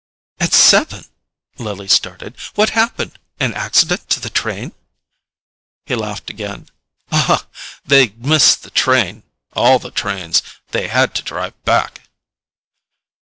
"At 0.39 0.51
seven?" 0.51 1.05
Lily 1.59 1.87
started. 1.87 2.35
"What 2.55 2.71
happened—an 2.71 3.53
accident 3.53 4.09
to 4.09 4.19
the 4.19 4.31
train?" 4.31 4.71
He 5.85 5.93
laughed 5.93 6.27
again. 6.31 6.69
"They 7.85 8.09
missed 8.17 8.63
the 8.63 8.71
train—all 8.71 9.77
the 9.77 9.91
trains—they 9.91 10.87
had 10.87 11.13
to 11.13 11.21
drive 11.21 11.63
back." 11.65 12.09